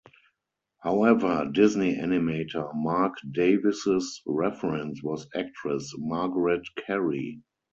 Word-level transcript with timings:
However, 0.81 1.47
Disney 1.53 1.93
animator 1.95 2.71
Marc 2.73 3.17
Davis's 3.29 4.23
reference 4.25 5.03
was 5.03 5.27
actress 5.35 5.93
Margaret 5.95 6.67
Kerry. 6.75 7.43